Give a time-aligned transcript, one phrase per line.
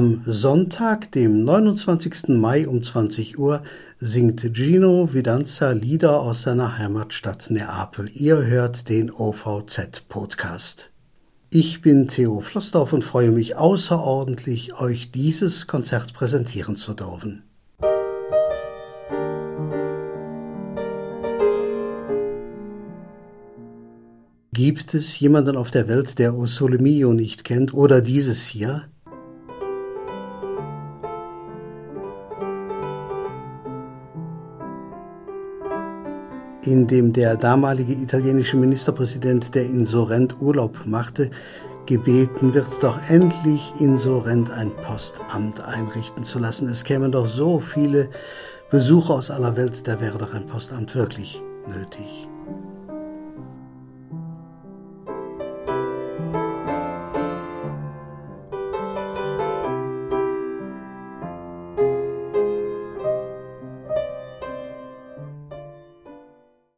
[0.00, 2.28] Am Sonntag, dem 29.
[2.28, 3.62] Mai um 20 Uhr,
[3.98, 8.08] singt Gino Vidanza Lieder aus seiner Heimatstadt Neapel.
[8.14, 10.90] Ihr hört den OVZ-Podcast.
[11.50, 17.42] Ich bin Theo Flossdorf und freue mich außerordentlich, euch dieses Konzert präsentieren zu dürfen.
[24.54, 26.46] Gibt es jemanden auf der Welt, der O
[26.78, 28.86] Mio nicht kennt oder dieses hier?
[36.62, 41.30] In dem der damalige italienische Ministerpräsident, der insolvent Urlaub machte,
[41.86, 46.68] gebeten wird, doch endlich insolvent ein Postamt einrichten zu lassen.
[46.68, 48.08] Es kämen doch so viele
[48.70, 52.29] Besucher aus aller Welt, da wäre doch ein Postamt wirklich nötig.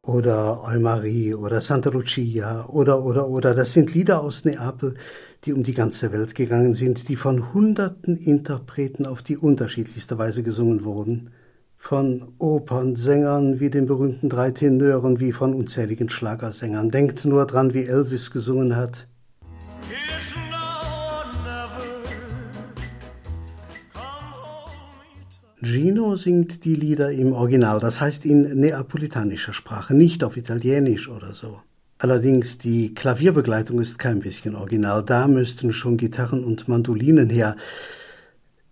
[0.05, 4.95] Oder Eumarie oder Santa Lucia oder oder oder das sind Lieder aus Neapel,
[5.45, 10.43] die um die ganze Welt gegangen sind, die von hunderten Interpreten auf die unterschiedlichste Weise
[10.43, 11.31] gesungen wurden,
[11.77, 16.89] von Opernsängern wie den berühmten drei Tenören wie von unzähligen Schlagersängern.
[16.89, 19.07] Denkt nur dran, wie Elvis gesungen hat.
[25.65, 31.33] Gino singt die Lieder im Original, das heißt in neapolitanischer Sprache, nicht auf Italienisch oder
[31.33, 31.61] so.
[31.99, 37.55] Allerdings die Klavierbegleitung ist kein bisschen original, da müssten schon Gitarren und Mandolinen her.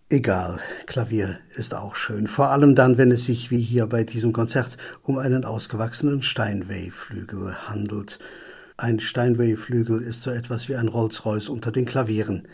[0.10, 4.34] Egal, Klavier ist auch schön, vor allem dann, wenn es sich wie hier bei diesem
[4.34, 8.20] Konzert um einen ausgewachsenen Steinway-Flügel handelt.
[8.76, 12.50] Ein Steinway-Flügel ist so etwas wie ein Rolls-Royce unter den Klavieren.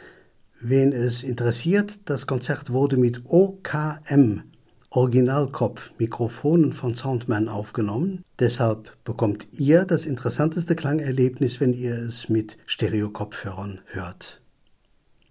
[0.59, 4.41] Wen es interessiert, das Konzert wurde mit OKM
[4.90, 8.23] Originalkopf Mikrofonen von Soundman aufgenommen.
[8.40, 14.41] Deshalb bekommt ihr das interessanteste Klangerlebnis, wenn ihr es mit Stereo-Kopfhörern hört.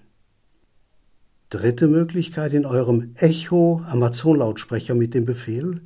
[1.48, 5.80] Dritte Möglichkeit in eurem Echo Amazon-Lautsprecher mit dem Befehl